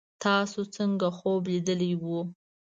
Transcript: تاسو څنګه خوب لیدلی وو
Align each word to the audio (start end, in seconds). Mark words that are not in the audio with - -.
تاسو 0.23 0.59
څنګه 0.75 1.07
خوب 1.17 1.41
لیدلی 1.51 1.91
وو 2.01 2.19